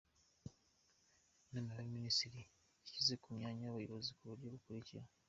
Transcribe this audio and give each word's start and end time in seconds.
Inama 1.47 1.69
y’Abaminisitiri 1.71 2.41
yashyize 2.79 3.13
mu 3.23 3.29
myanya 3.37 3.65
Abayobozi 3.67 4.09
ku 4.17 4.23
buryo 4.29 4.47
bukurikira: 4.55 5.05